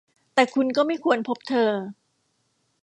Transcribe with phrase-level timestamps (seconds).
[0.33, 1.71] แต่คุณก็ไม่ควรพบเธอ!